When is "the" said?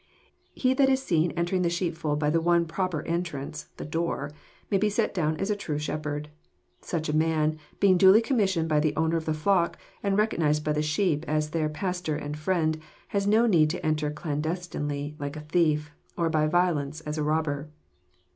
1.61-1.69, 2.31-2.41, 3.77-3.85, 8.79-8.95, 9.25-9.35, 10.73-10.81